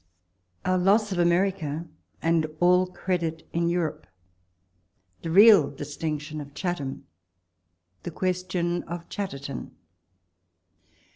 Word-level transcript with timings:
OUR 0.65 0.79
LOSS 0.79 1.11
OF 1.11 1.19
AMERICA 1.19 1.85
AXD 2.23 2.55
ALL 2.59 2.87
CREDIT 2.87 3.47
IN 3.53 3.69
EUROPE—THE 3.69 5.29
REAL 5.29 5.69
DISTINCTION 5.69 6.41
OF 6.41 6.55
CHATHAM— 6.55 7.05
THE 8.01 8.09
QUESTION 8.09 8.81
OF 8.87 9.07
CHATTER 9.09 9.37
TON. 9.37 9.71